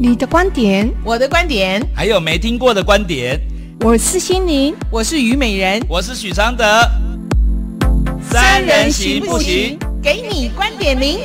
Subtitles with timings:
[0.00, 3.36] 你的观点，我的观点，还有没听过的观点。
[3.80, 6.64] 我是心灵，我是虞美人，我是许常德。
[8.22, 9.76] 三人行不行？
[10.00, 11.18] 给你观点零。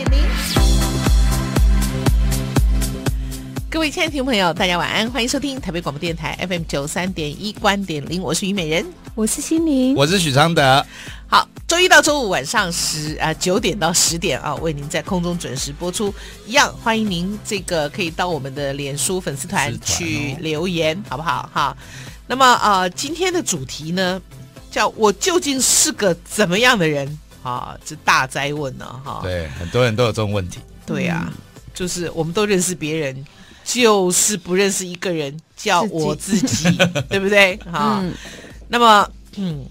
[3.74, 8.86] 各位亲爱的听众朋友，大家晚安，欢迎收听台北广播电台 FM 九三点一观点零，我是虞美人，
[9.16, 10.86] 我是心灵，我是许昌德。
[11.26, 16.14] 好，周一到周五晚上十啊九点到十点啊，为您在空中准时播出。
[16.46, 21.50] 一样欢迎您这个可以到我们的脸书粉丝团去留言，哦、好不好？
[21.52, 21.76] 哈。
[22.28, 24.22] 那么啊、呃，今天的主题呢，
[24.70, 27.20] 叫我究竟是个怎么样的人？
[27.42, 29.22] 啊，这大灾问呢，哈。
[29.24, 30.60] 对，很多人都有这种问题。
[30.86, 31.34] 对呀、啊，
[31.74, 33.26] 就是我们都认识别人，
[33.64, 36.78] 就是不认识一个人，叫我自己，自 己
[37.10, 37.56] 对不对？
[37.58, 38.14] 哈、嗯。
[38.68, 39.66] 那么，嗯。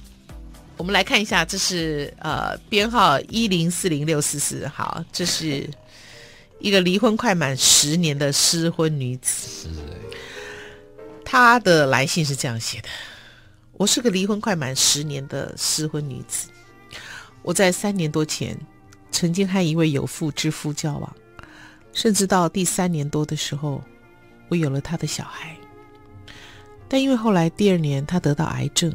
[0.79, 5.69] 我们来看一下，这是呃编号一零四零六四四，好，这是
[6.59, 9.47] 一个离婚快满十年的失婚女子。
[9.47, 9.69] 是，
[11.25, 12.89] 她的来信是这样写的：
[13.75, 16.49] 我是个离婚快满十年的失婚女子，
[17.43, 18.59] 我在三年多前
[19.12, 21.17] 曾经和一位有妇之夫交往，
[21.93, 23.83] 甚至到第三年多的时候，
[24.48, 25.57] 我有了他的小孩，
[26.89, 28.93] 但因为后来第二年他得到癌症。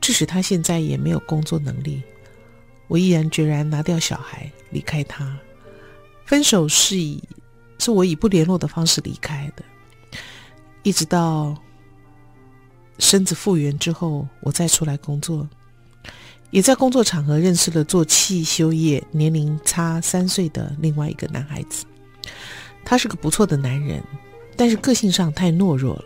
[0.00, 2.02] 致使他现在也没有工作能力，
[2.88, 5.38] 我毅然决然拿掉小孩，离开他。
[6.26, 7.22] 分手是以
[7.78, 9.62] 是我以不联络的方式离开的，
[10.82, 11.56] 一直到
[12.98, 15.48] 身子复原之后，我再出来工作，
[16.50, 21.84] 也在工作场合认识了做汽修业、年龄差三岁的另外一个男孩子。
[22.84, 24.02] 他是个不错的男人，
[24.56, 26.04] 但是个性上太懦弱了。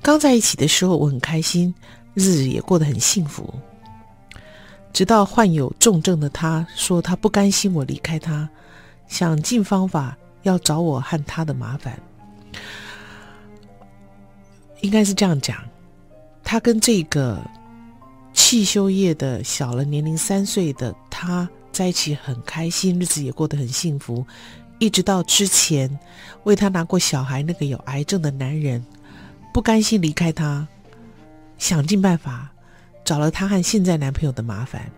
[0.00, 1.74] 刚在一起的时候，我很开心。
[2.14, 3.54] 日子也过得很幸福，
[4.92, 8.46] 直到患有重症的他说他不甘心我离开他，
[9.08, 11.98] 想尽方法要找我和他的麻烦。
[14.82, 15.56] 应该是这样讲，
[16.44, 17.42] 他跟这个
[18.34, 24.22] 汽修业的小了年龄三岁的他在一起很开心，日子也过得很幸福，
[24.82, 25.88] 一直到之前
[26.42, 28.84] 为他拿过小孩那个有癌症的男人
[29.54, 30.66] 不甘心离开他。
[31.56, 32.50] 想尽办法
[33.04, 34.90] 找了她和现在男朋友的麻烦。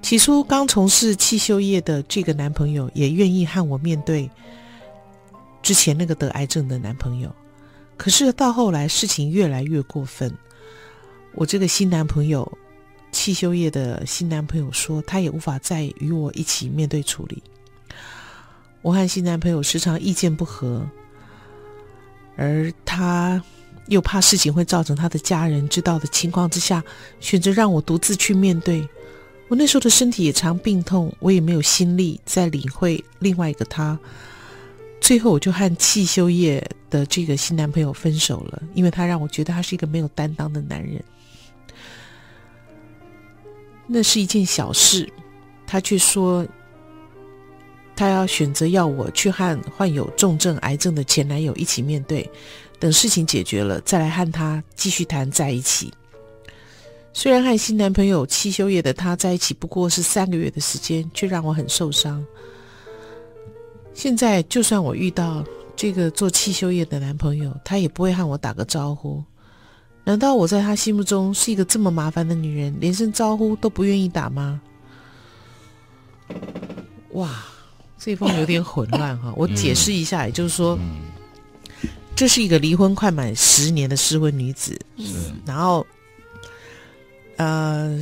[0.00, 4.30] 起初刚从事汽修业的这个男朋友也愿意和我面对
[5.64, 7.34] 之前那个得癌症的男朋友，
[7.96, 10.32] 可是到后来事情越来越过分。
[11.34, 12.56] 我这个新男朋友，
[13.10, 17.42] 汽修业的新男朋友说他也无法再与我一起面对处理。
[18.86, 20.88] 我和新男朋友时常意见不合，
[22.36, 23.42] 而他。
[23.88, 26.82] 又怕事情会造成他的家人知道的情况之下，
[27.20, 28.84] 选择让我独自去面对。
[29.46, 33.96] 我那时候的身体也常病痛，我也没有心力再理会另外一个他。
[35.00, 41.00] 最后，我就和汽修业的这个新男朋友分手了，因为他让我觉得他是一个没有担当的男人。
[43.86, 45.08] 那是一件小事，
[45.64, 46.44] 他却说
[47.96, 52.30] 他要选择要我去和患有重症癌症的前男友一起面对。
[52.78, 55.90] 等事情解决了，再来和他继续谈在一起。
[57.14, 62.22] 虽然和新男朋友汽修业的他在一起不过是三个月的时间，却让我很受伤。
[63.94, 65.42] 现在就算我遇到
[65.74, 69.24] 这个做汽修业的男朋友，他也不会和我打个招呼。
[70.04, 74.60] 难道我在他心目中是一个这么麻烦的女人，连声招呼都不愿意打吗？
[77.12, 77.42] 哇，
[78.06, 80.78] 这封有点混乱哈，我解释一下，也就是说。
[82.14, 85.84] 这是一个离婚快满十年的失婚女子，嗯，然后，
[87.36, 87.98] 呃，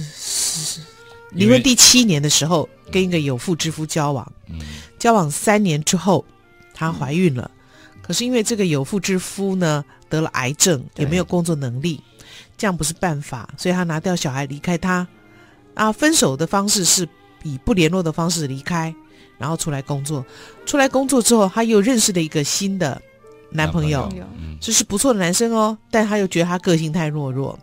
[1.30, 4.60] 离婚第七年的时候跟一个有妇之夫交往，嗯，
[4.98, 6.22] 交往三年之后，
[6.74, 7.50] 她怀孕了，
[7.94, 11.98] 嗯，可是因为这个有妇之夫呢得了癌症，也没有工作能力，
[12.58, 15.08] 这样不是办法，所以她拿掉小孩离开他，
[15.72, 17.08] 啊，分手的方式是
[17.42, 18.94] 以不联络的方式离开，
[19.38, 20.24] 然后出来工作，
[20.66, 23.00] 出来工作之后，她又认识了一个新的。
[23.56, 24.12] 男朋友，
[24.60, 27.56] 这是不错的男生哦，但她又觉得他个性太懦弱，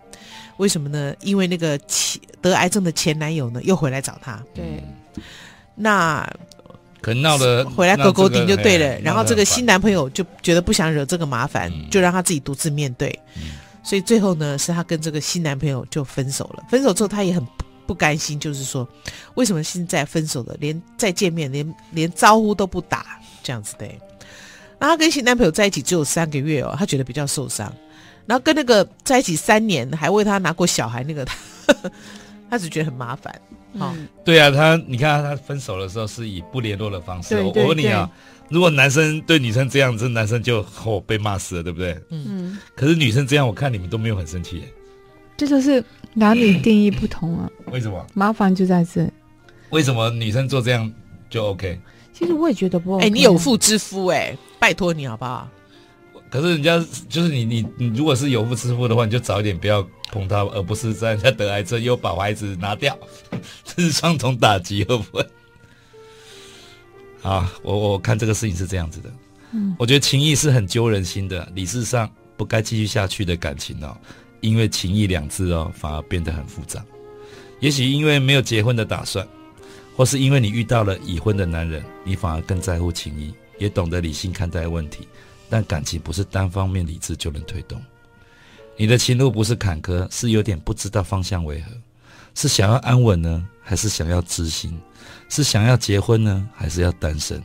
[0.56, 1.14] 为什么呢？
[1.20, 4.42] 因为那个前得癌症的前男友呢，又回来找她。
[4.54, 4.82] 对，
[5.76, 6.26] 那
[7.02, 8.98] 可能闹得回来勾勾顶就对了。
[9.02, 13.14] 然后这个新男朋友就觉得不想惹这个麻烦，就让他自己独自面对。
[13.84, 16.64] 所以最后呢，是他跟这个新男朋友就分手了。
[16.70, 17.46] 分手之后，他也很
[17.86, 18.88] 不甘心，就是说，
[19.36, 23.86] 为什么现在分手了，连再见面连连招呼都不打，这样子的。
[24.80, 27.72] 然后跟新男朋友在一起只有三个月哦，他觉得比较受伤。
[28.26, 31.36] 然后跟那个在一起三年还为他拿过小孩那个他，
[32.50, 33.34] 他只觉得很麻烦。
[33.78, 33.94] 好，
[34.24, 37.40] 对啊，他你看他分手的时候是以不联络的方式。
[37.42, 38.10] 我问你啊，
[38.50, 41.98] 如果男生对女生这样子，男生就哦被骂死了，对不对？
[42.10, 42.58] 嗯。
[42.76, 44.64] 可是女生这样，我看你们都没有很生气。
[45.42, 45.84] 这就是
[46.14, 47.50] 男女定义不同啊。
[47.74, 48.06] 为什么？
[48.14, 49.10] 麻烦就在这。
[49.72, 50.92] 为什么女生做这样
[51.32, 51.80] 就 OK？
[52.14, 53.08] 其实我也觉得不 OK。
[53.08, 55.50] 哎，你有妇之夫哎，拜托你好不好？
[56.30, 56.78] 可是人家
[57.10, 62.96] 就是你你你，如果是有妇之夫的话，你就早一点不要碰他，而不是在人家得癌症又把孩子拿掉，
[63.66, 65.26] 这是双重打击，会不会？
[67.24, 69.12] 啊，我我看这个事情是这样子的，
[69.54, 72.08] 嗯，我觉得情谊是很揪人心的，理智上
[72.38, 73.98] 不该继续下去的感情哦，
[74.42, 76.84] 因为情义两字哦，反而变得很复杂。
[77.60, 79.26] 也许因为没有结婚的打算，
[79.96, 85.08] 或是因为你遇到了已婚的男人，你反而更在乎情义，也懂得理性看待问题。
[85.50, 87.78] 但感情不是单方面理智就能推动，
[88.78, 91.72] 你的情路不是坎坷，是有点不知道方向为何，
[92.36, 94.80] 是想要安稳呢，还是想要知心？
[95.28, 97.44] 是想要结婚呢，还是要单身？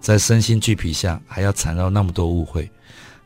[0.00, 2.70] 在身心俱疲下，还要缠绕那么多误会，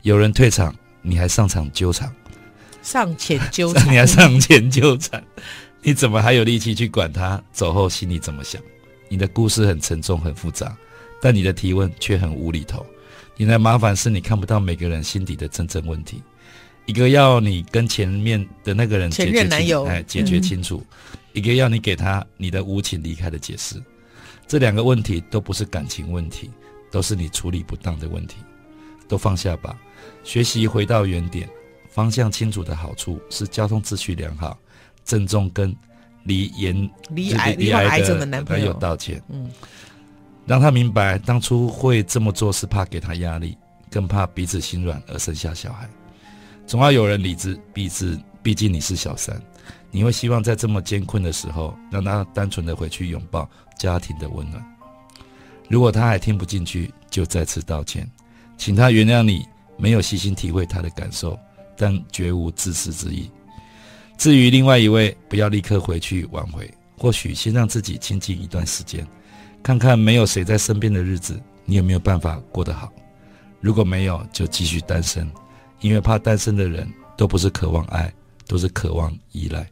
[0.01, 2.09] 有人退场，你还上场纠缠，
[2.85, 5.21] 上前纠缠，你还上前纠缠，
[5.81, 8.61] 你怎么还有力气去管他走后心里怎么想？
[9.09, 10.77] 你的故事很沉重，很复杂，
[11.19, 12.85] 但你的提问却很无厘头。
[13.37, 16.21] 你的麻烦是你看不到每个人心底的真正问题，
[16.85, 20.85] 一个要你跟前面的那个人解决前任男友哎解决清楚，
[21.33, 23.81] 一个要你给他你的无情离开的解释，
[24.47, 26.51] 这两个问题都不是感情问题，
[26.91, 28.35] 都是你处理不当的问题，
[29.07, 29.75] 都放下吧，
[30.23, 31.49] 学习回到原点，
[31.95, 34.59] 方向清楚的好处是交通秩序良好，
[35.05, 35.73] 郑重跟
[36.23, 39.49] 离严离癌离癌症的男朋友道歉，嗯。
[40.45, 43.57] 让他明白，当初会这么做是怕给他压力，
[43.89, 45.89] 更怕彼此心软而生下小孩。
[46.67, 49.41] 总要有人理智，毕竟毕竟你是小三，
[49.89, 53.49] 你会希望在这么艰困的时候，让他单纯的回去拥抱
[53.79, 54.61] 家庭的温暖。
[55.69, 58.05] 如果他还听不进去，就再次道歉，
[58.57, 59.47] 请他原谅你
[59.77, 61.39] 没有细心体会他的感受，
[61.77, 63.29] 但绝无自私之意。
[64.17, 69.05] 至于另外一位，不要立刻回去挽回，或许先让自己清静一段时间。
[69.61, 72.91] 看看没有谁在身边的日子，你有没有办法过得好？
[73.59, 75.29] 如果没有，就继续单身，
[75.81, 76.87] 因为怕单身的人
[77.17, 78.13] 都不是渴望爱，
[78.47, 79.67] 都是渴望依赖。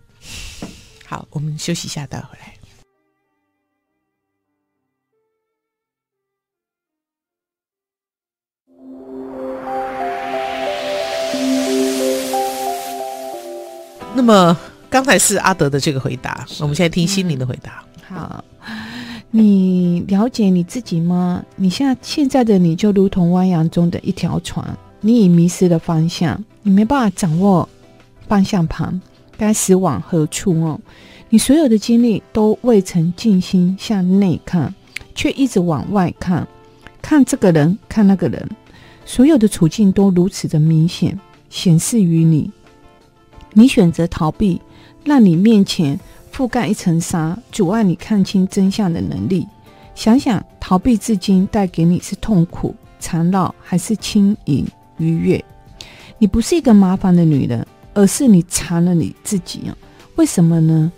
[1.05, 2.52] 好，我们休息一下，待会儿来。
[14.25, 14.57] 那么
[14.89, 17.83] 刚才是阿德的这个回答，我们现在听心灵的回答。
[18.09, 18.45] 嗯、好。
[19.31, 21.43] 你了解你自己吗？
[21.57, 24.65] 你现在现在的你就如同汪洋中的一条船，
[25.01, 27.67] 你已迷失了方向，你没办法掌握
[28.29, 29.01] 方向盘，
[29.37, 30.79] 该驶往何处哦？
[31.27, 34.73] 你所有的精力都未曾静心向内看，
[35.13, 36.47] 却一直往外看，
[37.01, 38.49] 看这个人，看那个人，
[39.05, 42.49] 所有的处境都如此的明显显示于你，
[43.53, 44.61] 你选择逃避，
[45.03, 45.99] 让你面前。
[46.33, 49.47] 覆盖一层纱，阻碍你看清真相的能力。
[49.93, 54.65] 想想逃避至今带给你是痛苦、缠绕，还是轻盈
[54.97, 55.45] 愉悦？
[56.17, 57.63] 你不是一个麻烦的女人，
[57.93, 59.77] 而是你缠了你自己啊！
[60.15, 60.91] 为什么呢？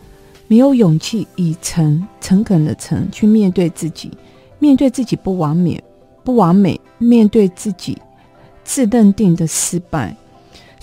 [0.47, 4.09] 没有勇气以诚诚恳的诚去面对自己，
[4.57, 5.83] 面对自己不完美，
[6.23, 7.97] 不完美，面对自己
[8.63, 10.15] 自认定的失败，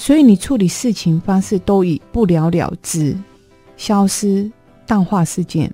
[0.05, 3.17] 所以你处理事情方式都以不了了之。
[3.77, 4.51] 消失、
[4.85, 5.73] 淡化事件，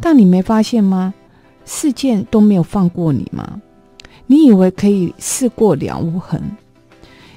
[0.00, 1.12] 但你没发现吗？
[1.64, 3.60] 事件都没有放过你吗？
[4.28, 6.40] 你以为可以事过了无痕？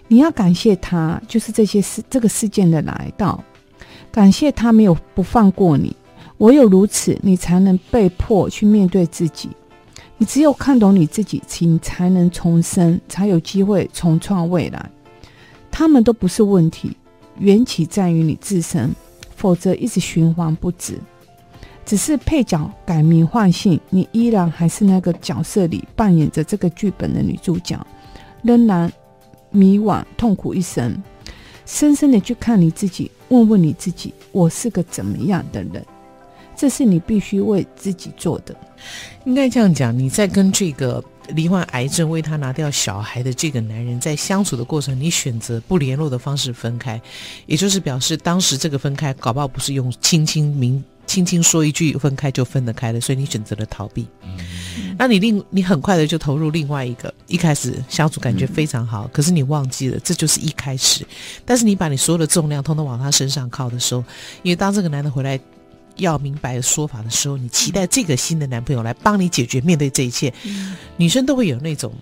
[0.07, 3.43] 你要感谢他，就是这些事、这个事件的来到，
[4.11, 5.95] 感谢他没有不放过你。
[6.37, 9.49] 唯有如此，你才能被迫去面对自己。
[10.19, 14.91] 你只有看懂你自己，你才能重生，才有机会重创未来。
[15.71, 16.95] 他们都不是问题，
[17.37, 18.93] 缘起在于你自身。
[19.35, 20.99] 否则一直循环不止，
[21.85, 27.79] 只是配角改名换姓，你依然还是那个角色里扮演着这个剧本的女主角，
[28.41, 28.91] 仍然
[29.49, 31.01] 迷惘痛苦一生。
[31.65, 35.85] 深深的去看你自己，问问你自己：我是个怎么样的人？
[36.53, 38.53] 这是你必须为自己做的。
[39.23, 41.01] 应该这样讲，你在跟这个。
[41.35, 47.01] 罹患癌症为他拿掉小孩的这个男人，在相处的过程，你选择不联络的方式分开，
[47.45, 54.07] 也就是表示当时这个分开，搞不好不是用轻轻明轻轻说一句分开就分得开了，所以你选择了逃避。
[54.23, 54.37] 嗯
[54.97, 61.07] 那你另你很快的就投入另外一个，一开始相处感觉非常好，可是你忘记了这就是一开始。
[61.45, 64.03] 但是你把你所有的重量通通往他身上靠的时候，
[64.43, 65.39] 因为当这个男的回来
[65.99, 70.33] 要明白的说法的时候，你期待这个新的男朋友来帮你解决面对这一切，
[70.97, 71.93] 女生都会有那种。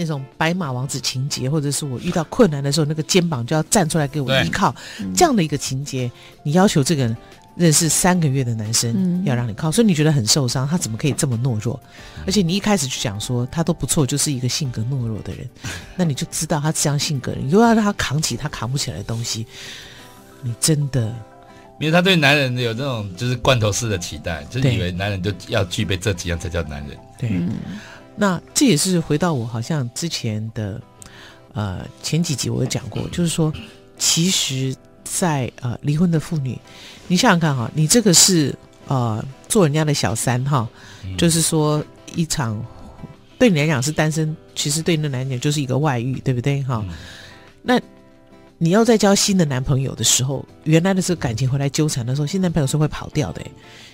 [0.00, 4.72] 那种白马王子情节，或者是我遇到困难的时候，那个肩膀就要站出来给我依靠，
[5.12, 6.08] 这样的一个情节，
[6.44, 7.12] 你要求这个
[7.56, 11.80] 认识三个月的男生要让你靠，所以你觉得很受伤，他怎么可以这么懦弱？
[12.24, 15.44] 而且你一开始就讲说他都不错，就是一个性格懦弱的人，
[15.98, 19.44] 那你就知道他这样性格，你又要让他扛起他扛不起来的东西，
[20.42, 21.12] 你真的，
[21.78, 27.30] 因为他对男人有这种就是罐头式的期待，就是以为男人就要具备这几样才叫男人，对。
[28.16, 30.80] 那这也是回到我好像之前的，
[31.52, 33.52] 呃，前几集我有讲过，就是说，
[33.96, 36.58] 其实在，在呃离婚的妇女，
[37.06, 38.52] 你想想看哈，你这个是
[38.88, 40.68] 呃做人家的小三哈，
[41.16, 41.80] 就是说
[42.16, 42.60] 一场
[43.38, 46.84] 对你来讲是单身，其实对那男人就是一个外遇，对不对哈？
[47.62, 47.80] 那
[48.58, 53.40] 你要再交新的男朋友的时候，原来的这个感情回来纠缠的时候，新男朋友是会跑掉的。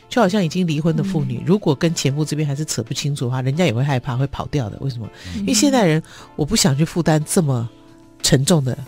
[0.09, 4.79] 就好像已经离婚的妇女，如果跟前夫这边还是扯不清楚的话，人家也会害怕，会跑掉的。
[4.81, 5.09] 为什么？
[5.37, 6.01] 因为现代人，
[6.37, 7.69] 我不想去负担这么
[8.23, 8.79] 沉重的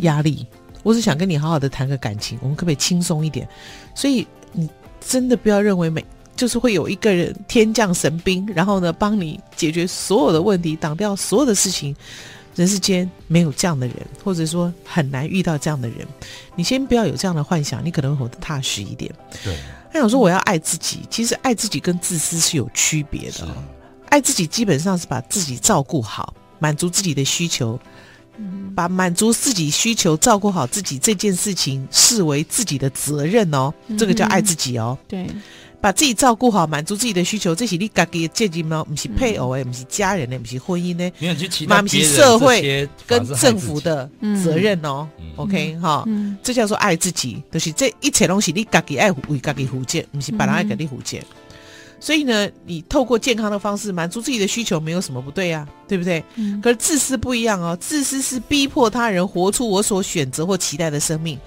[0.00, 0.46] 压力，
[0.82, 3.46] 我只想跟你好好的谈个感情，我们可不可以轻松一点？
[3.94, 4.70] 所以你
[5.00, 11.94] 真的不要认为每就是会有一个人天降神兵，然后呢帮你解决所有的问题，挡掉所有的事情。
[12.60, 16.06] 人世间没有这样的人，或者说很难遇到这样的人。
[16.54, 19.10] 你先不要有这样的幻想，你可能会活得踏实一点。
[19.42, 19.56] 对。
[19.90, 23.48] 他想说我要爱自己，其实爱自己跟自私是有区别的。
[24.10, 27.80] 爱自己基本上是把自己照顾好，满足自己的需求，
[28.74, 34.98] 把满足自己需求、照顾好自己这件事情视为自己的责任哦，这个叫爱自己哦。
[35.08, 35.26] 对。
[35.80, 38.84] 把自己照顾好，满足自己的需求，这是你自己的责任吗？
[38.84, 41.10] 不是配偶诶，不是家人诶，不是婚姻呢？
[41.66, 44.08] 妈，不是社会跟政府的
[44.44, 45.08] 责任哦。
[45.36, 46.06] OK 哈，
[46.42, 51.16] 这叫做爱自己，就是这一切东西你自己爱为自己负责，不是别人爱给你负责。
[52.02, 56.22] 所以呢，你透过健康的方式满足自己的需求，没有什么不对啊，对不对？
[56.62, 61.38] 可是自私不一样哦，自私是逼迫他人活出我所选择或期待的生命。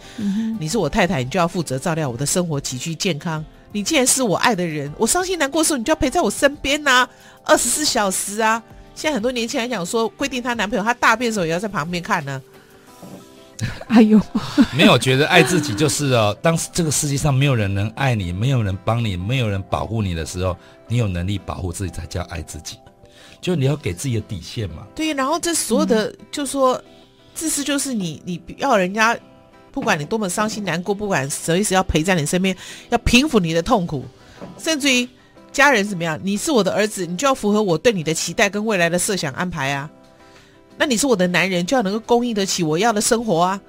[0.59, 3.43] 你是我太太，你就要负责照料我的生活起居健康。
[3.73, 7.09] 你既然是我爱的人，我伤心难过的时候，你就要陪在我身边呐、啊，
[7.43, 8.63] 二十四小时啊！
[8.95, 12.41] 现在很多年轻人讲说，规定她男朋友她大便的时候也要在旁边看呢。
[13.87, 14.19] 哎呦，
[14.77, 20.55] 没有觉得爱自己就是哦，当这个世界上没有人能爱你，没有人帮你，没有人保护你的时候，
[20.87, 22.77] 你有能力保护自己才叫爱自己。
[23.41, 24.85] 就你要给自己的底线嘛。
[24.93, 26.79] 对，然后这所有的、嗯、就说
[27.33, 29.17] 自私就是你，你要人家。
[29.73, 32.55] 不管你多么伤心难过，不管随时要陪在你身边，
[32.89, 34.05] 要平复你的痛苦，
[34.59, 35.09] 甚至于
[35.51, 39.89] 家人怎么样，你是我的儿子，你就要符合我对你的期待跟未来的设想安排啊。
[40.77, 43.59] 那你是我的男人，就要能够供应得起我要的生活啊。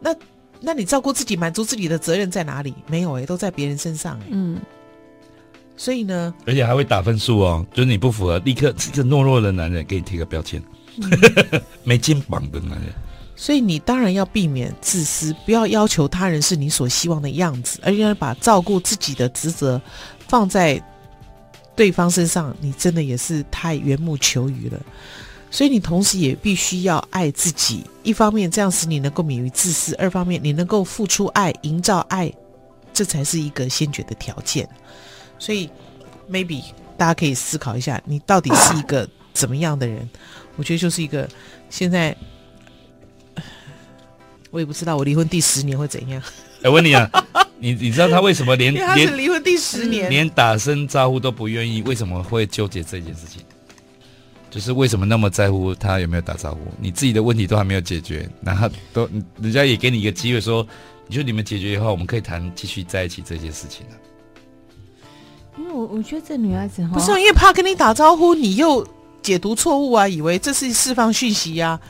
[0.00, 0.14] 那
[0.60, 2.72] 那你照顾自己、满足自己的责任在哪里？
[2.86, 4.18] 没有诶、欸，都在别人身上。
[4.30, 4.60] 嗯。
[5.76, 10.60] 所以呢，而且还会打分数哦，就是你不符合，立刻这个懦弱的男人给你贴个标签，
[11.00, 12.92] 嗯、 没肩膀的男人。
[13.40, 19.80] 所以你当然要避免自私，不要要求他人是你所希望的样子，而要把照顾自己的职责
[20.26, 20.82] 放在
[21.76, 24.80] 对方身上，你真的也是太缘木求鱼了。
[25.52, 32.30] 所以你同时也必须要爱自己，一方面这样使你能够免于自私，二方面你能够付出爱、营造爱，
[32.92, 34.68] 这才是一个先决的条件。
[35.38, 35.70] 所以
[36.28, 36.64] ，maybe
[36.96, 40.10] 大家可以思考一下，你到底是一个怎么样的人？
[40.56, 41.28] 我觉得就是一个
[41.70, 42.16] 现在。
[44.50, 46.22] 我也不知道我离婚第十年会怎样。
[46.62, 47.08] 哎，问你啊，
[47.58, 51.82] 你你知道他为什么连 他是离婚第十年，连打声招呼都不愿意？
[51.82, 53.42] 为什么会纠结这件事情？
[54.50, 56.60] 就是为什么那么在乎他有没有打招呼？
[56.80, 59.08] 你自己的问题都还没有解决，然后都
[59.40, 60.66] 人家也给你一个机会说，
[61.06, 63.96] 你说你们解决以后，我们可以谈继续在一起这件事情了。
[65.58, 68.86] 因为我我觉得这女孩子不是因为怕跟你打招呼，你又
[69.20, 71.80] 解读错误啊，以为这是释放讯息呀、啊。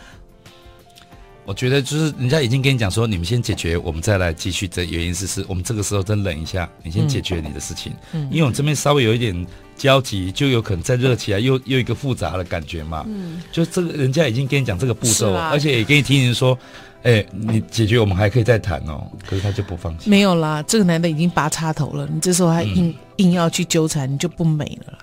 [1.49, 4.69] 我觉得就是人家已经跟你讲说，你们先解决，我们再来继续。
[4.69, 7.91] 这原因是是我们这个时候再冷一下，你先解决你的事情。
[8.13, 13.03] 嗯，因为我这边稍微有一点焦急，就有可能再热起来，又又一个复杂的感觉嘛。
[13.09, 16.53] 嗯，就这个人家已经跟你讲这个步骤，啊、而且也给你提醒说，
[17.03, 19.11] 哎、欸，你解决我们还可以再谈哦。
[19.27, 20.11] 可是他就不放心。
[20.11, 24.99] 没有啦，这个男的已经拔插头了，你这时候还硬、嗯、硬要去纠缠，你就不美了啦。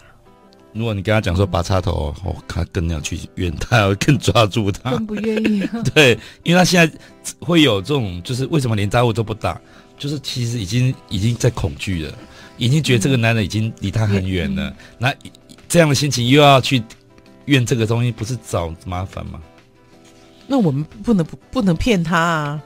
[0.75, 5.67] 如果你跟他讲说拔插头，哦，他更要去怨他，要更抓住他，更不愿意。
[5.95, 6.93] 对，因为他现在
[7.39, 9.59] 会有这种，就是为什么连招呼都不打，
[9.97, 12.13] 就是其实已经已经在恐惧了。
[12.57, 15.13] 已经觉得这个男人已经离他很远了，嗯、那
[15.67, 16.81] 这样的心情又要去
[17.45, 19.41] 怨这个东西，不是找麻烦吗？
[20.47, 22.61] 那我们不能不不能骗他啊！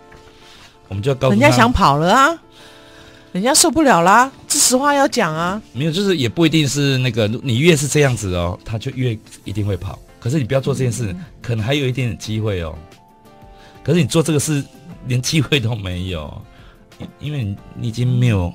[0.90, 2.40] 我们就要告诉他，人家想跑了啊，
[3.32, 5.62] 人家受不了啦，这实话要讲啊。
[5.72, 9.98] 没有，就是也不一定是那个，你越是这样子哦，他就越一定会跑。
[10.20, 12.74] 可是你不要做这件事，嗯、可能还有一点点机会哦。
[13.84, 14.64] 可是你做这个事，
[15.08, 16.42] 连机会都没有，
[17.20, 18.52] 因为你你已经没有。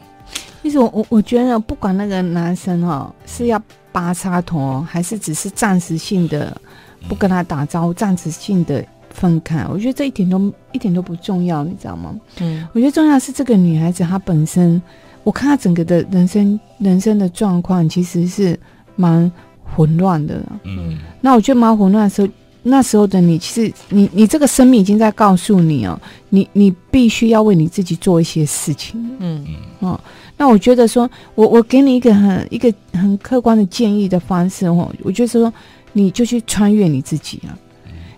[0.62, 3.62] 其实我我我觉得，不管那个男生哦，是要
[3.92, 6.60] 拔插头，还是只是暂时性的
[7.08, 8.84] 不跟他打招呼，暂时性的。
[9.14, 12.14] 分开，我觉得这一点都一点都不重要，你知道吗？
[12.40, 14.82] 嗯，我觉得重要是这个女孩子她本身，
[15.22, 18.58] 我看她整个的人生人生的状况其实是
[18.96, 19.30] 蛮
[19.62, 20.42] 混乱的。
[20.64, 22.28] 嗯，那我觉得蛮混乱的时候，
[22.64, 29.00] 那时候的你，其实你你这个生命已经在告诉你哦，你你必须要为你自己做一些事情。
[29.20, 30.00] 嗯嗯哦，
[30.36, 35.52] 那我觉得说，我我给你一个很一个很客观的建议的方式哦，我觉得说
[35.92, 37.54] 你就去穿越你自己啊，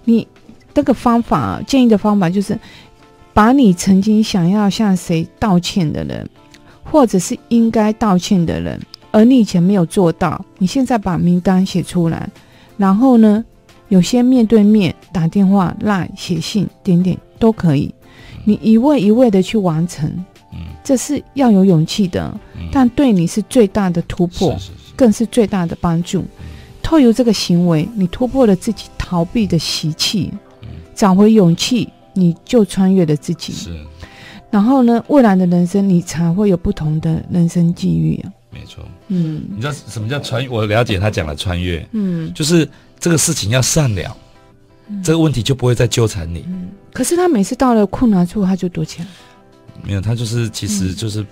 [0.05, 0.27] 你。
[0.77, 2.59] 这个方法建议的方法就是，
[3.33, 6.29] 把你曾经想要向谁道歉的人，
[6.85, 8.79] 或者是应该道歉的人，
[9.11, 12.29] 而你以前没有做到，你现在把名单写出来，
[12.77, 13.43] 然后呢，
[13.89, 17.95] 有些面对面打电话、赖、写信，点点都可以，
[18.45, 20.23] 你一位一位的去完成，
[20.85, 22.39] 这是要有勇气的，
[22.71, 24.55] 但对你是最大的突破，
[24.95, 26.23] 更是最大的帮助。
[26.83, 30.31] 透由这个行为，你突破了自己逃避的习气。
[30.97, 33.53] 找回勇气，你就穿越了自己。
[33.53, 33.79] 是，
[34.51, 38.33] 然后呢，未来的人生你才会有不同的人生际遇啊。
[38.51, 40.49] 没错，嗯，你知道什么叫穿越？
[40.49, 42.67] 我了解他讲的穿越，嗯，就是
[42.99, 44.17] 这个事情要善了，
[44.89, 46.43] 嗯，这个问题就不会再纠缠你。
[46.49, 49.07] 嗯，可是他每次到了困难处，他就躲起来。
[49.83, 51.27] 没有，他就是其实就是，嗯，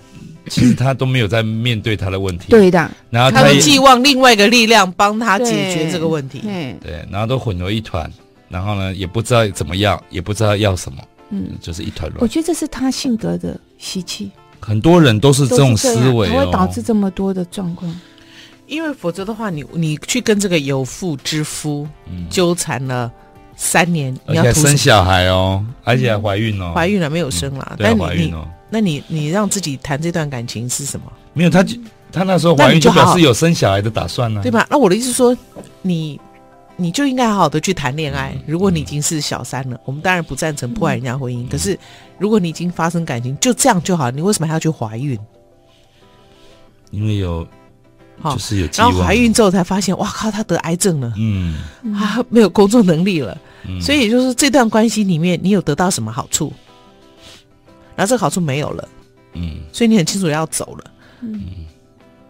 [0.51, 2.51] 其实他都没有在面对他的问题。
[2.51, 6.41] 对的，然后他会寄望另外一个力量帮他解决这个问题。
[6.41, 8.11] 对，对，然后都混为一团。
[8.49, 12.21] 然后呢，也不知道怎么样，也不知道要什么，嗯，就是一团乱。
[12.21, 14.31] 我觉得这是他性格的习气。
[14.61, 18.01] 很多人都是这种思维，才会导致这么多的状况。
[18.67, 21.87] 因为否则的话，你你去跟这个有妇之夫
[22.31, 23.13] 纠缠了
[23.57, 31.13] 三年，而且还生小孩哦，而且还怀孕哦，怀孕了没有生啦，但怀孕哦，那你你让自己谈这段感情是什么？
[31.35, 31.63] 没有，他
[32.11, 34.67] 他那时候怀孕就表示有生小孩的打算呢，对吧？
[34.71, 35.37] 那我的意思说
[35.83, 36.19] 你。
[36.77, 38.37] 你就应该好好的去谈恋爱。
[38.47, 41.49] 如果你已经是小三了，我们当然不赞成破坏人家婚姻。
[41.49, 41.79] 可是，
[42.19, 44.11] 如果你已经发生感情，就这样就好。
[44.11, 45.19] 你为什么还要去怀孕？
[46.91, 47.47] 因为有，
[48.23, 48.69] 就是有。
[48.75, 51.13] 然后怀孕之后才发现，哇靠，他得癌症了。
[51.17, 51.63] 嗯，
[51.97, 53.37] 他没有工作能力了。
[53.81, 56.53] 所以也就是这段关系里面，你有得到什么好处？
[57.97, 58.89] 然后这个好处没有了。
[59.35, 60.91] 嗯，所以你很清楚要走了。
[61.21, 61.64] 嗯，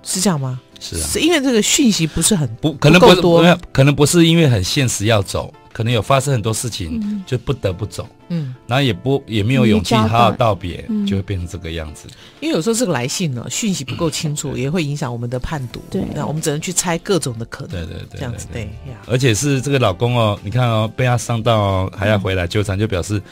[0.04, 0.60] 是这样吗？
[0.80, 12.06] 是啊，是因为这个讯息不是很不可能不是多，可能不是因为很现实要走，可能有发生很多事情就不得不走，嗯，然后也不也没有勇气好好道别，就会变成这个样子。
[12.40, 18.68] 因为有时候这个来信呢，讯息不够清楚，也会影响我们的判读，对，那我们只能去猜各种的可能，对对对，这样子对。
[19.06, 23.22] 而且是这个老公哦，你看哦，被他伤到哦，还要回来纠缠，就表示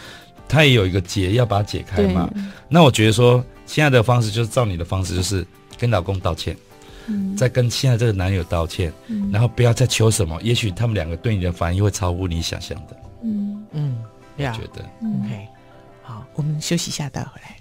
[0.48, 2.30] 他也有一个结要把它解开嘛。
[2.66, 5.46] 那我觉得说，现在的方式就是照你的方式，就是
[5.82, 6.56] 跟老公道歉。
[7.36, 12.96] 再跟现在这个男友道歉，嗯、然后不要再求什么，也许他们两个对你的反应会超乎你想象的。
[13.24, 13.98] 嗯嗯，
[14.36, 14.88] 我觉得。
[15.00, 15.48] 嗯、OK，
[16.00, 17.56] 好，我们休息一下，待会回来。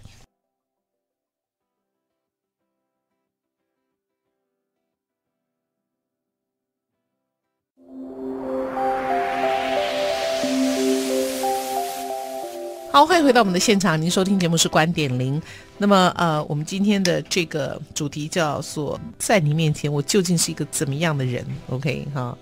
[12.91, 13.99] 好，欢迎回到我们的现场。
[13.99, 15.41] 您收听节目是观点零。
[15.81, 22.37] 那么，呃，我们今天的这个主题叫做“在你面前，我究竟是一个怎么样的人？”OK，哈。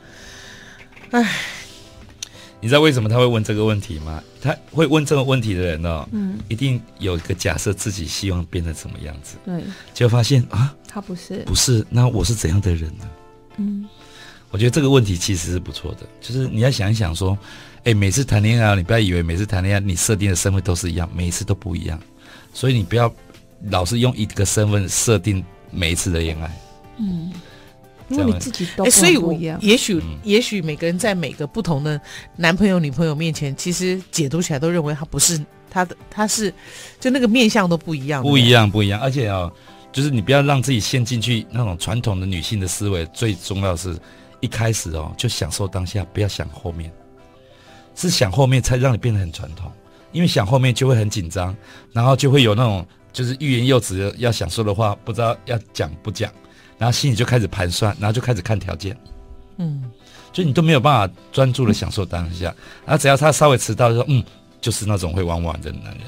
[1.11, 1.25] 哎，
[2.59, 4.21] 你知道为什么他会问这个问题吗？
[4.41, 9.37] 他会问这个问题的人哦，嗯，一定有一个假设，自己希望变成什么样子。
[9.45, 11.85] 对，就发现啊，他不是，不是。
[11.89, 13.09] 那我是怎样的人呢？
[13.55, 13.87] 嗯，
[14.51, 17.37] 我觉得这个问题其实是不错的，就是你要想一想说。
[17.85, 21.97] 哎，每次谈恋爱，你不要以为每次谈恋爱你设定的身份都是一样，每一次都不一样，
[22.53, 23.11] 所以你不要
[23.63, 26.61] 老是用一个身份设定每一次的恋爱。
[26.97, 27.31] 嗯，
[28.09, 28.99] 因为你自己都不一样。
[28.99, 31.99] 所以我也许、嗯、也许每个人在每个不同的
[32.35, 36.53] 男朋友、女朋友面前，其实解读起来都认为他不是他的，他是
[36.99, 38.99] 就那个面相都不一样，不一样，不一样。
[38.99, 39.51] 而且哦，
[39.91, 43.97] 就是你不要让自己陷进去那种传统的女性的思维，最重要的是
[44.39, 46.91] 一开始哦就享受当下，不要想后面。
[47.95, 49.69] 是想后面才让你变得很传统，
[50.13, 51.53] 因为想后面就会很紧张，
[51.91, 52.85] 然后就会有那种
[53.19, 56.31] 就是欲言又止，要想说的话不知道要讲不讲，
[56.77, 58.97] 然后心里就开始盘算，然后就开始看条件，
[59.57, 59.83] 嗯，
[60.31, 62.45] 就你都没有办法专注的享受当下，
[62.85, 64.23] 然后只要他稍微迟到就说，嗯，
[64.61, 66.03] 就是那种会玩玩的男人，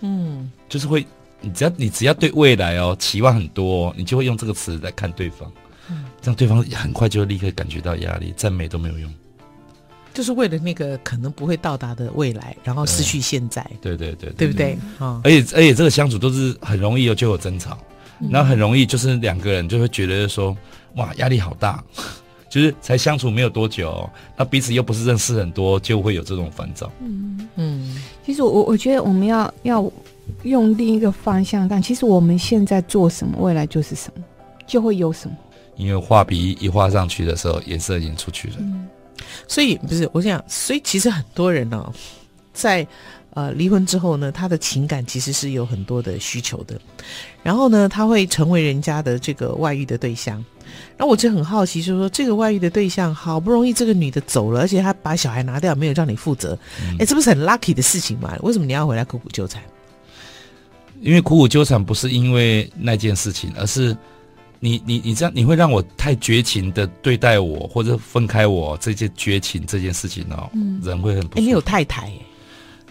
[0.00, 1.06] 嗯，就是会，
[1.40, 5.48] 你只要你只要对未来哦期望很多，哦，你就会用这个词来看对方，
[5.90, 9.14] 嗯，这样对方很快就会立刻感觉到压力，赞美都没有用。
[10.12, 13.64] 就是为了那个可能不会到达的未来，然后失去现在。
[13.80, 14.78] 对对对，对不对？
[14.98, 17.76] 啊，而且而且这个相处都是很容易有就有争吵，
[18.30, 20.56] 然后很容易就是两个人就会觉得说，
[20.96, 21.82] 哇，压力好大，
[22.50, 26.90] 就是才相处没有多久，那彼此又不是认识很多，就会有这种烦躁。
[27.00, 29.92] 嗯嗯，其实我我觉得我们要要
[30.42, 34.22] 用另一个方向看，其实我们现在做什么，未来就是什么，
[34.66, 35.36] 就会有什么。
[35.76, 38.56] 因为画笔一画上去的时候，颜色已经出去了。
[38.58, 38.86] 嗯
[39.48, 41.92] 所以不是我想，所以其实很多人呢、哦，
[42.52, 42.86] 在
[43.34, 46.80] 呃离婚之后呢，他的情感其实是有很多的需求的，
[47.42, 50.44] 然后呢，他会成为人家的这个外遇的对象。
[50.96, 56.56] 然后我就很好奇，就是说这个外遇的对象好不容易这个女的走了，而且她把小孩拿掉，没有让你负责，
[56.92, 58.34] 哎、嗯，这不是很 lucky 的事情吗？
[58.42, 59.62] 为什么你要回来苦苦纠缠？
[61.00, 63.96] 因为苦苦纠缠不是因为那件事情，而是。
[64.64, 71.36] 你你你这样你会让我太绝情的对待我，或者分开我这件绝情这件事情哦，嗯、人会很不。
[71.36, 72.14] 哎，你有太太耶？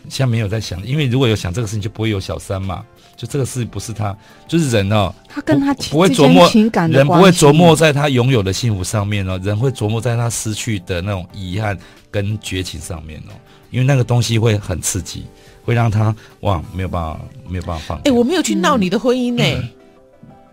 [0.10, 2.84] 现在没有在想，因为如果有想这个事情，就不会有小三嘛。
[3.16, 4.14] 就这个事不是他，
[4.50, 5.14] 就是人哦。
[5.30, 11.78] 他跟他不会琢磨情感，人不会琢磨在他拥有的幸福上面哦，人会琢磨在他失去的那种遗憾
[12.10, 13.32] 跟绝情上面哦，
[13.70, 15.24] 因为那个东西会很刺激，
[15.64, 18.02] 会让他哇没有办法没有办法放。
[18.04, 19.70] 哎，我没有去闹你的婚姻呢。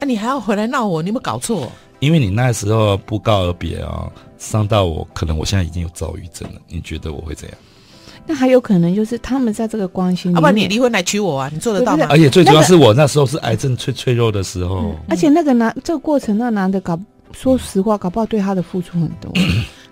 [0.00, 1.02] 啊、你还要回来闹我？
[1.02, 1.70] 你有没有搞错？
[2.00, 4.08] 因为你那时候不告而别啊，
[4.38, 6.60] 伤到我，可能我现在已经有躁郁症了。
[6.68, 7.58] 你觉得我会怎样？
[8.24, 11.50] 那还有可能就是他们在这个关系里面，要、啊、不然你离婚来娶我啊？
[11.52, 12.06] 你做得到吗？
[12.10, 14.76] 而且最主要是我那时候是癌症最脆弱的时候。
[14.80, 16.98] 嗯、而且那个男这个过程，那男的搞
[17.32, 19.32] 说实话，搞不好对他的付出很多。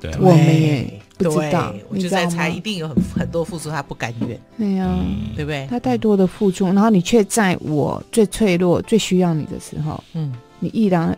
[0.01, 1.74] 对，我们也不知道。
[1.88, 4.40] 我就在猜，一定有很很多付出，他不甘愿。
[4.59, 5.66] 对呀、啊，对不对？
[5.68, 11.16] 他太多的付出，然后你却在我最脆弱、最需要你的时候，嗯，你毅然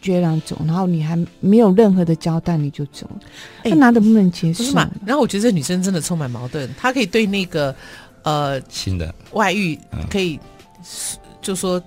[0.00, 3.08] 决然走，然后你还没有任何的交代，你就走，
[3.64, 4.64] 那男的不能接受。
[4.64, 4.90] 是嘛？
[5.04, 7.74] 然后我觉得这女生真的充满矛盾，她可以对那个
[8.22, 9.78] 呃新的外遇
[10.10, 10.38] 可以
[11.40, 11.82] 就说。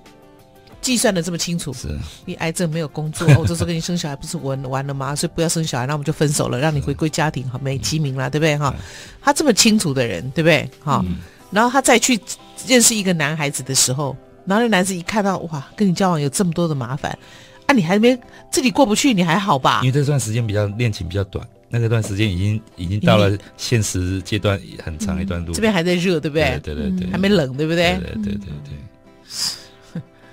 [0.86, 1.88] 计算的这么清楚，是
[2.26, 5.14] 你癌症没有工作，我这时候跟你生小孩不是完完了吗？
[5.18, 8.56] 所以不要生小孩，那我们就分手了，让你回归家庭，好，美其名了，对不对？
[8.56, 8.72] 哈，
[9.20, 10.70] 他这么清楚的人，对不对？
[10.84, 11.04] 哈，
[11.50, 12.20] 然后他再去
[12.68, 17.18] 认识一个男孩子的时候，然后那男子一看到哇，跟你交往有这么多的麻烦，
[17.66, 18.16] 啊，你还没
[18.52, 19.80] 自己过不去，你还好吧？
[19.82, 26.60] 因为这段时间比较恋情比较短，那个段时间已经已经到了现实阶段，很长一段路，这边还在热，对不对？
[26.64, 27.98] 对对对，还没冷，对不对？
[27.98, 28.74] 对对对对。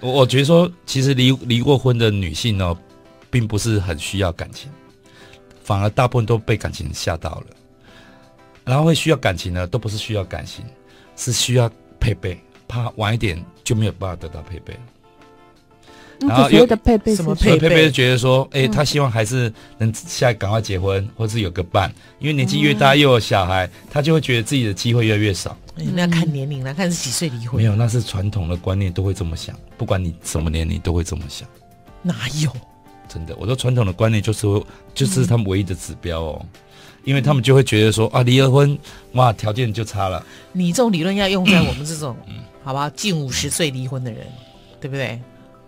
[0.02, 2.76] 我我觉得说，其实离离过婚的女性呢，
[3.30, 4.68] 并不是很需要感情，
[5.62, 7.46] 反而大部分都被感情吓到了，
[8.64, 10.64] 然后会需要感情呢，都不是需要感情，
[11.14, 12.36] 是需要配备，
[12.66, 14.80] 怕晚一点就没有办法得到配备了。
[16.28, 17.68] 然后有的配备什么配备？
[17.68, 25.56] 配备觉得说，哎、欸，他希望还是能现在赶快结婚，或是有个伴，因为年纪越大又有小孩，他就会觉得自己的机会越来越少。
[25.76, 27.56] 欸、那要看年龄了，看是几岁离婚。
[27.56, 31.48] 没有，那是传统的观念都会这么想，不管你什么年龄都会这么想。
[32.02, 32.50] 哪有？
[33.08, 34.46] 真的，我说传统的观念就是
[34.94, 36.46] 就是他们唯一的指标哦，
[37.04, 38.78] 因为他们就会觉得说啊，离了婚
[39.12, 40.24] 哇，条件就差了。
[40.52, 44.26] 你这种理论要用在我们这种，嗯，好吧，近五十岁离婚的人，
[44.80, 45.20] 对不对？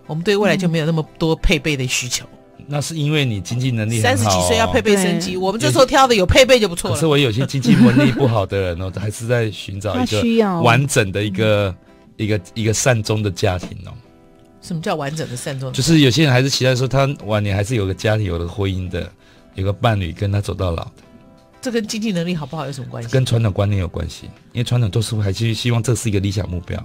[0.07, 2.25] 我们对未来就没有那么多配备的需求。
[2.57, 3.99] 嗯、那是因为你经济能力。
[3.99, 6.95] 三十几岁要配备升级，我们这时候挑的有配备就不错了。
[6.95, 11.75] 可是我有些经济能力不好的人哦， 还是在寻找一个完整的一个、哦、
[12.17, 13.93] 一个一个善终的家庭哦。
[14.61, 15.71] 什么叫完整的善终？
[15.71, 19.07] 就是有些人还是期待说他晚年还是有个家庭、有个婚姻的，
[19.53, 20.91] 有个伴侣跟他走到老的。
[21.61, 23.09] 这跟经济能力好不好有什么关系？
[23.09, 26.83] 跟传统观念有关系，因为传统都是还是希望这是一个理想目标。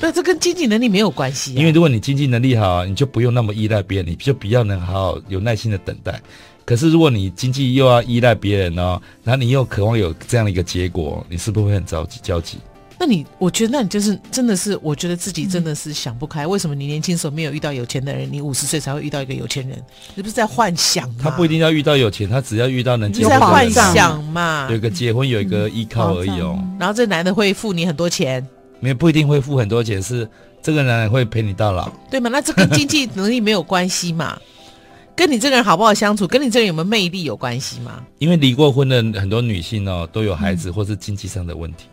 [0.00, 1.54] 对，这跟经济能力没有关系、啊。
[1.58, 6.18] 因为如果你经济能力好，你就不用那么依赖别人，你就比较能好好有耐心的等待。
[6.64, 12.56] 可是如果你经济又要依赖别人哦，然后你又渴望有这样的一个结果，你是不是会很着急焦急？
[12.98, 19.82] 那你，我觉得，那你就是真的是，我觉得自己真的是想不开，嗯、为什么你年轻时候没有遇到有钱的人，你五十岁才会遇到一个有钱人？
[20.14, 21.20] 你不是在幻想吗？
[21.22, 23.34] 他不一定要遇到有钱，他只要遇到能结婚。
[23.34, 24.66] 你在幻想嘛？
[24.70, 26.56] 有一个结婚，有一个依靠而已哦。
[26.58, 28.46] 嗯、然后这男的会付你很多钱。
[28.80, 30.28] 没有，不一定会付很多钱，是
[30.62, 32.28] 这个男人会陪你到老，对吗？
[32.30, 34.38] 那这跟经济能力没有关系嘛？
[35.16, 38.02] 跟你这个人好不好相处，跟你这个人有没有魅力有关系吗？
[38.18, 41.86] 因为离过婚的很多女性哦，都有孩子或是经济上的问题，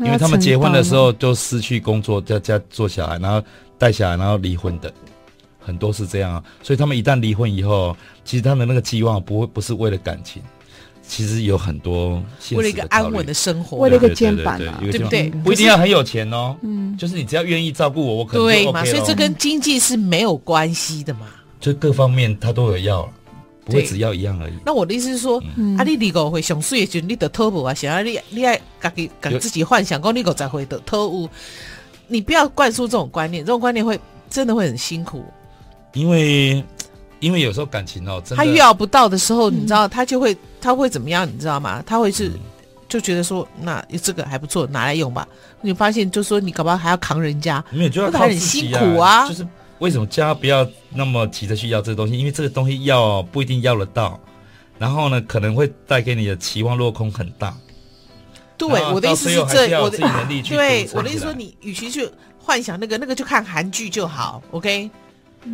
[0.00, 3.40] 因为他们结婚的时候就失去工作，在家做小孩，然后
[3.78, 4.92] 带小孩，然后离婚的
[5.60, 10.42] 很多是这样，所以他们一旦离婚以后，其实他们的那个期望不会不是为了感情，
[11.06, 15.30] 其实有很多为了一个安稳的生活，为了一个肩膀，对不对？
[15.44, 21.26] 不一定要很有钱哦，嗯，就是你只要愿意照顾我，我可能就 OK 对嘛，所以这跟经济是没有关系的嘛，
[21.60, 23.08] 就各方面他都有要。
[23.66, 24.52] 不会只要一样而已。
[24.62, 31.26] 那我的意思是说，嗯、啊，你离个会想睡的时，你得偷步啊，想要你你爱自己给自己幻想，讲你个才会得偷步。
[32.06, 35.24] 你不要灌输这种观念，这种观念会真的会很辛苦。
[35.94, 36.62] 因为
[37.20, 41.26] 因为有时候感情哦，真的他预料不到的时候，你知道他就会他会怎么样？
[41.26, 41.82] 你知道吗？
[41.86, 42.32] 他会是
[42.88, 45.26] 就觉得说，那这个还不错，拿来用吧。
[45.60, 49.46] 你发现就是说，你搞不好还要扛人家，没有就要靠自己啊，很辛苦啊，就是。
[49.80, 52.16] 为什么家不要那么急着去要这个东西？
[52.16, 54.18] 因为这个东西要不一定要得到，
[54.78, 57.54] 然后呢，可能会带给你的期望落空很大。
[58.56, 64.88] 对，我的意思是这，我的对我的意思说，你与其去幻想那个，那个就看韩剧就好，OK。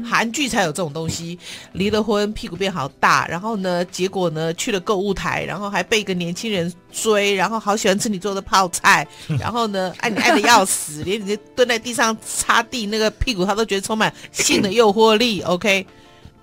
[0.08, 1.38] 韩剧才有这种东西，
[1.72, 9.06] 离了婚屁股变好大，然后呢，结果呢去了购物台，然后还被一个年轻人追，然后好喜欢吃你做的泡菜，
[9.40, 15.40] 然后呢爱你爱的要死， 连你蹲在地上擦地那个屁股他都觉得充满性的诱惑力。
[15.42, 15.86] OK，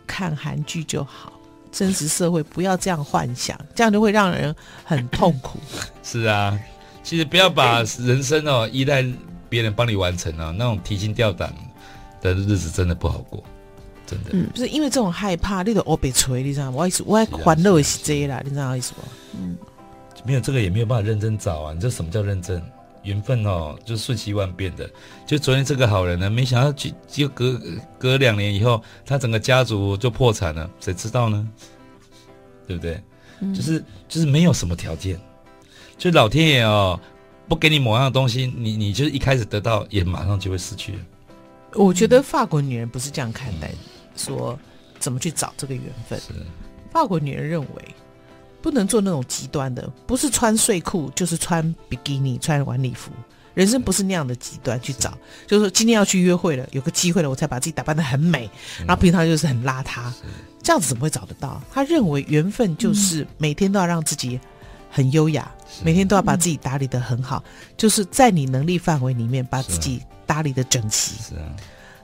[0.06, 1.32] 看韩剧就好，
[1.72, 5.60] 真实社会不要这样幻想，这样就会让人很痛苦。
[6.04, 6.58] 是啊，
[7.04, 9.06] 其实不要把人生哦依赖
[9.48, 11.54] 别人帮你完成啊，那种提心吊胆。
[12.22, 13.44] 的日子真的不好过，
[14.06, 14.32] 真的。
[14.34, 16.78] 嗯，不是因为这种害怕，你都我被锤，你知道吗？
[16.78, 19.02] 我意思，我还欢乐是这啦，你知道我意思不？
[19.40, 19.58] 嗯，
[20.26, 21.74] 没有这个也没有办法认真找啊。
[21.74, 22.62] 你知道什么叫认真？
[23.04, 24.90] 缘分哦，就瞬息万变的。
[25.26, 27.62] 就昨天这个好人呢，没想到就就隔
[27.98, 31.48] 隔两年以后，他整个家族就破产了，谁知道呢？
[32.68, 33.02] 对不对？
[33.40, 35.18] 嗯，就是就是没有什么条件，
[35.98, 37.00] 就老天爷哦，
[37.48, 41.00] 不给你某样东西，你你就是一开始得到，也马上就会失去了。
[41.74, 43.72] 我觉得法国女人不是这样看待，
[44.16, 44.58] 说
[45.00, 46.20] 怎么去找这个缘分。
[46.92, 47.68] 法国女人认为
[48.62, 53.12] 不能做那种极端的，不是穿睡裤就是穿比基尼、穿晚礼服。
[53.54, 58.50] 人生不是那样的极端去找，就是说今天要去约会了，有个机会了，我才把自己打扮得很美，
[58.86, 60.12] 然后平常就是很邋遢，
[60.62, 61.62] 这样子怎么会找得到？
[61.72, 64.40] 他认为缘分就是每天都要让自己
[64.92, 65.52] 很优雅，
[65.84, 67.44] 每天都要把自己打理得很好，
[67.76, 70.02] 就是在你能力范围里面把自己。
[70.28, 71.56] 打理的整齐是啊，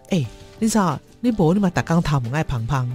[0.10, 2.90] 哎、欸，你知道，你不你嘛打钢塔母爱胖胖，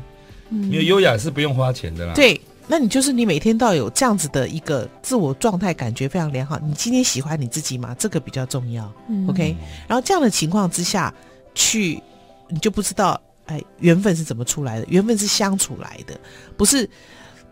[0.50, 2.14] 因为优雅是不用花钱的啦。
[2.14, 6.58] 对，那你就是你每天都要有这样子的一个自我状态，感觉非常良好。
[6.58, 7.94] 你今天喜欢你自己吗？
[7.98, 8.90] 这个比较重要。
[9.08, 9.54] 嗯、OK，
[9.86, 11.12] 然后这样的情况之下
[11.54, 12.02] 去，
[12.48, 14.86] 你就不知道哎，缘分是怎么出来的？
[14.88, 16.18] 缘分是相处来的，
[16.56, 16.88] 不是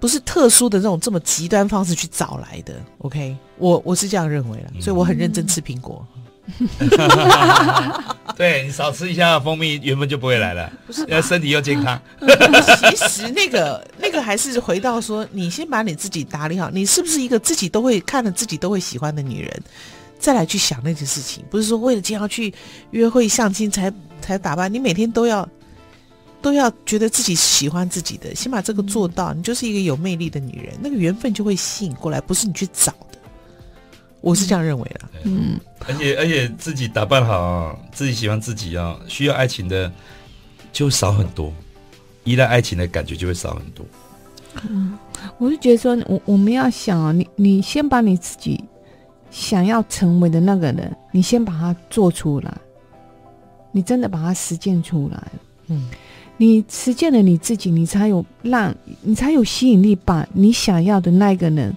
[0.01, 2.75] 不是特殊的这种这么极端方式去找来的。
[2.99, 6.07] OK，我我是这样认为的，所以我很认真吃苹果。
[6.17, 6.23] 嗯
[8.37, 10.73] 对，你少吃一下蜂蜜，缘分就不会来了。
[10.87, 12.01] 不是，要身体又健康。
[12.21, 19.63] 其实那个那个还是回到说，你先把你自己打理好，你是不是一个自己都会看了自己都会喜欢的女人，
[20.19, 21.45] 再来去想那件事情。
[21.51, 22.53] 不是说为了今天要去
[22.91, 25.49] 约会相亲才 才打扮，你每天都要
[26.43, 33.06] 都要觉得自己喜欢自己的，先把这个做到，你就是一个有魅力的女人，那个缘分就会吸引过来，不是你去找的。
[34.21, 39.93] 我是这样认为的，嗯，而且而且自己打扮好，自己喜欢自己啊，需要爱情的
[40.73, 41.53] 就少很多，
[42.25, 43.87] 依赖爱情的感觉就会少很多。
[44.69, 44.99] 嗯，
[45.39, 48.65] 我是觉得说，我我们要想啊，你你先把你自己
[49.31, 52.53] 想要成为的那个人，你先把它做出来，
[53.71, 55.23] 你真的把它实践出来，
[55.69, 55.89] 嗯，
[56.37, 61.73] 你实践了你自己，你才有让你才有吸引力，把你想要的那个人。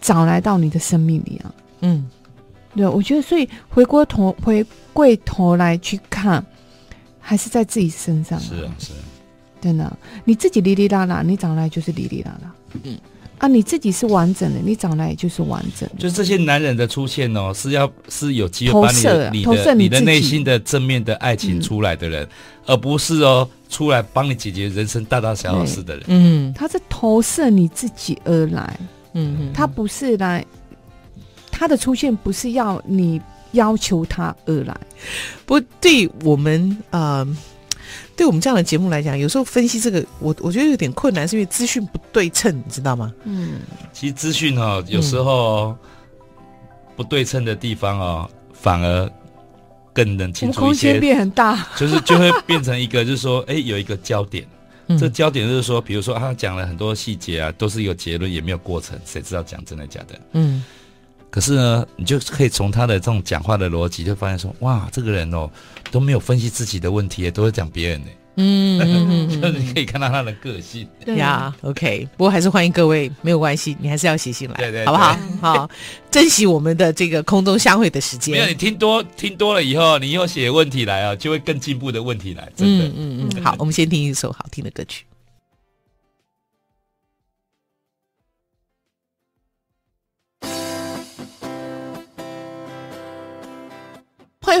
[0.00, 2.08] 找来到你的生命里啊，嗯，
[2.74, 6.44] 对，我觉得所以回过头回过头来去看，
[7.20, 8.38] 还是在自己身上。
[8.38, 8.98] 是啊，是啊，
[9.60, 12.54] 真的，你自己哩哩啦啦，你找来就是哩哩啦啦。
[12.84, 12.96] 嗯，
[13.38, 15.94] 啊，你自己是完整的，你长来也就是完整的。
[15.98, 22.28] 就这些男人的出现哦，是要是有机会把你的、你的、你的内心的正面的爱情出来的人，嗯、
[22.66, 26.04] 而不是哦出来帮你解决人生大大小小事的人。
[26.08, 28.78] 嗯，他是投射你自己而来。
[29.18, 30.44] 嗯，他不是来，
[31.50, 33.20] 他的出现不是要你
[33.52, 34.78] 要求他而来。
[35.46, 37.26] 不对我们呃，
[38.14, 43.12] 对我们这样的节目来讲，有时候分析这个，我我觉得有点困难，是因为资讯不对称，你知道吗？
[43.24, 43.60] 嗯，
[43.92, 45.74] 其实资讯哈，有时候
[46.94, 49.10] 不对称的地方哦，反而
[49.94, 50.92] 更能清楚一些。
[50.92, 54.46] 空间变很大，就是就会变成一个，就是说，哎，有一个焦点。
[54.88, 60.20] 嗯、这焦点就是说，比如说他讲了很多细节啊，都是有结论，也没有过程，谁知道讲真的假的？
[60.32, 60.64] 嗯。
[61.28, 65.50] 可是呢，你就可以从他的这种讲话的逻辑，就发现说，哇，这个人哦
[65.90, 68.08] 都没有分析自己的问题，也都是讲别人的。
[68.36, 70.86] 嗯，就是你可以看到他的个性。
[71.04, 72.06] 对呀，OK。
[72.16, 75.18] 不过还是欢迎各位，没有关系，你还是要写信来，对对，好不好？
[75.40, 75.70] 好，
[76.10, 78.32] 珍惜我们的这个空中相会的时间。
[78.32, 82.50] 没有，你听多听多了以后，你又写问题来啊，就会更进步的问题来。
[82.54, 83.42] 真的，嗯嗯嗯。
[83.42, 85.04] 好，我们先听一首好听的歌曲。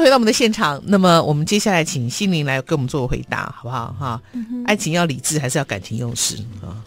[0.06, 0.80] 回到我们的现场。
[0.86, 3.92] 那么，我们接下来请心灵来给我们做回答，好不好？
[3.98, 6.78] 哈，嗯、爱情要理智，还是要感情用事啊？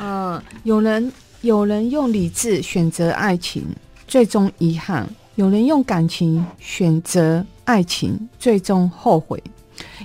[0.00, 3.64] 嗯，有 人有人用理智选择爱情，
[4.08, 9.40] 最终遗憾；有人用感情选择爱情，最终后悔，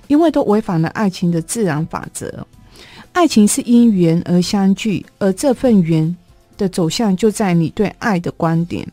[0.05, 2.45] 因为都违反了爱情的自然法则。
[3.13, 6.15] 爱情是因缘而相聚，而这份缘
[6.55, 8.87] 的走向就在你对爱的观点。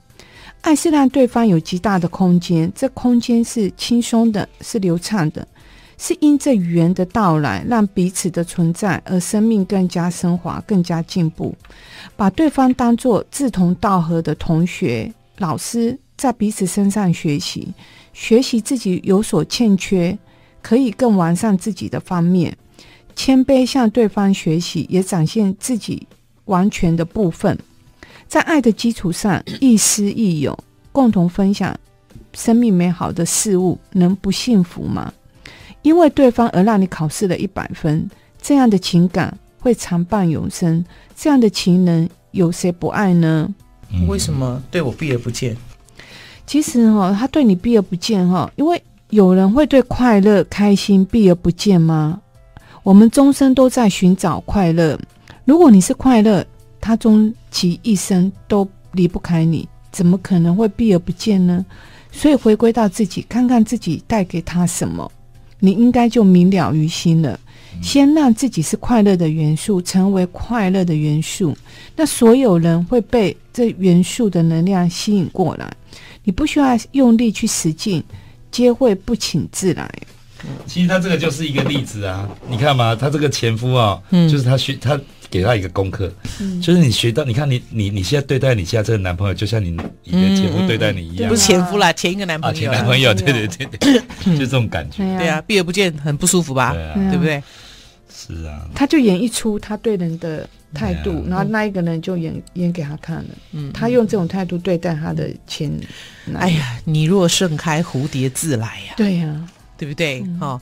[0.64, 5.46] 爱是让对方有极大的空间，这空间是轻松的，是流畅的，
[5.98, 11.54] 是因这缘的到来，让彼此的存在而生命更加升华，更加进步。
[12.16, 17.68] 把对方当作志同道合的同学、老师，在彼此身上学习，
[18.14, 20.16] 学习自己有所欠缺，
[20.62, 22.56] 可以更完善自己的方面，
[23.14, 26.08] 谦卑向对方学习，也展现自己
[26.46, 27.58] 完全的部分。
[28.34, 30.58] 在爱的基础上， 亦师亦友，
[30.90, 31.72] 共同分享
[32.32, 35.12] 生命美好的事物，能不幸福吗？
[35.82, 38.10] 因为对方而让你考试了一百分，
[38.42, 40.84] 这样的情感会常伴永生。
[41.14, 43.48] 这样的情人，有谁不爱呢？
[44.08, 45.56] 为什么对我避而不见？
[46.44, 52.20] 其实哈、哦，他对你避而不见哈，因为有人会对快乐、开心避而不见吗？
[52.82, 54.98] 我们终生都在寻找快乐，
[55.44, 56.44] 如果你是快乐。
[56.84, 61.64] 他终其一生都离不开你，怎么可能会避而不见呢？
[62.12, 65.10] 所以回归到自己，看看自己带给他什么，
[65.60, 67.40] 你应该就明了于心了。
[67.80, 71.56] 先让自己是快乐的元素，成为快乐的元素，
[71.96, 75.72] 那所有人会被这元素的能量吸引过来。
[76.22, 78.04] 你不需要用力去使劲，
[78.50, 79.90] 皆会不请自来。
[80.66, 84.98] 其实他这个就是一个例子啊，你看嘛，他这个前夫啊，嗯，就是他学他。
[85.30, 94.00] 给他一个功课，嗯、就是你学到，你看你你你现在对待你现在这个男朋友，就像你以前前夫对待你一样，不是前夫啦，前一个男朋友，前男朋友，对对对对，
[94.38, 96.72] 就这种感觉，对啊，避而不见，很不舒服吧？
[97.10, 97.42] 对不对？
[98.08, 105.68] 是啊，他就演一出他对人的态度，然后那一个人就演演给他看了，嗯，他用这种态度对待他的前，
[106.36, 109.48] 哎呀，你若盛开，蝴蝶自来呀，对呀，
[109.84, 110.24] 对不对？
[110.40, 110.58] 哦，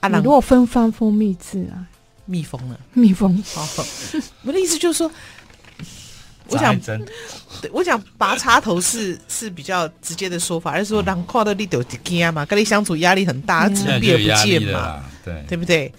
[0.00, 1.88] 啊，你若芬芳，蜂蜜制啊。
[2.26, 3.42] 蜜蜂了，蜜蜂。
[3.54, 3.66] 好，
[4.42, 5.10] 我的意思就是说，
[6.48, 15.90] 我想，对，我想拔插头是是比较直接的说法，而是说，让跨到你都惊嘛，跟你相处压力很大，只能避而不见嘛，对，对不对？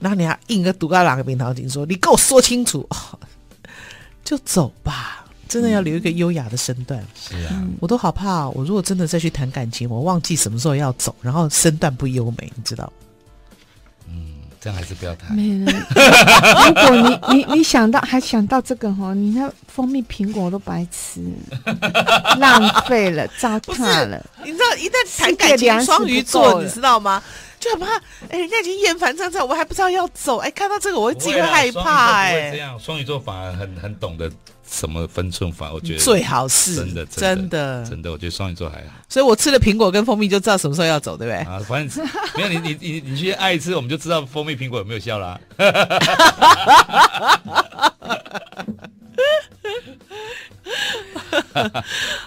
[0.00, 2.84] 然后你还硬个读到两个棉头巾，说你跟我说清楚，
[4.24, 5.25] 就走吧。
[5.48, 7.04] 真的要留一个优雅的身段。
[7.14, 12.92] 是啊，我都好怕，我如果真的再去谈感情，我忘记什么时候要走，然后身段不优美，你知道。
[14.58, 15.32] 这样还是不要谈。
[15.36, 15.64] 没人。
[15.64, 21.20] 如果你你你想到还想到这个哈，你那蜂蜜苹果都白吃，
[22.38, 24.20] 浪费了，糟蹋了。
[24.44, 27.22] 你知道一旦谈感情，双鱼座你知道吗？
[27.66, 27.96] 就很怕，
[28.28, 32.50] 哎，人家已经厌烦这样，我还不知道要走，哎，看到这个我会自己会害怕，哎。
[32.52, 34.30] 这样，双鱼座反而很很懂得。
[34.68, 35.72] 什么分寸法？
[35.72, 38.10] 我觉得最好是真的，真的，真的。
[38.10, 41.40] 我觉得双鱼座还好，所以我吃了苹果跟蜂蜜就知道什么时候要走，对不对？
[41.44, 45.38] 啊，反正没有你，你你你去爱吃，我们就知道蜂蜜苹果有没有效啦。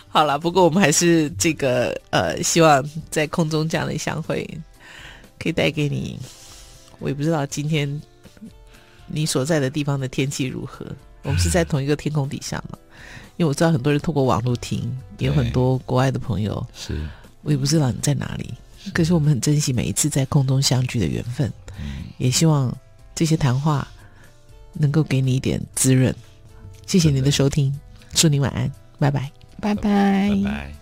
[0.07, 4.49] 好了，不过我们还是这个呃，希望在空中这样的相会，
[5.39, 6.19] 可以带给你。
[6.99, 8.01] 我也不知道今天
[9.07, 10.85] 你所在的地方的天气如何。
[11.23, 12.77] 我们是在同一个天空底下嘛？
[13.35, 16.65] 因为我知道很多人透过网络听，也有很多国外的朋友。
[16.73, 17.05] 是，
[17.41, 18.53] 我也不知道你在哪里，
[18.93, 22.73] 可是我们很珍惜每一次在空中相聚的缘分，嗯、也希望
[23.13, 23.85] 这些谈话
[24.73, 26.13] 能够给你一点滋润。
[26.85, 27.77] 谢谢您的收听，
[28.13, 30.78] 祝你晚安，拜拜，拜拜，拜拜。